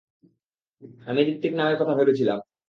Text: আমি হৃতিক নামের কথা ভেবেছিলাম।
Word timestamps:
আমি 1.07 1.21
হৃতিক 1.27 1.53
নামের 1.55 1.77
কথা 1.79 1.93
ভেবেছিলাম। 1.95 2.39